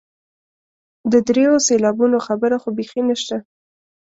د 1.11 1.13
دریو 1.27 1.55
سېلابونو 1.67 2.17
خبره 2.27 2.55
خو 2.61 2.69
بیخي 2.77 3.01
نشته. 3.09 3.37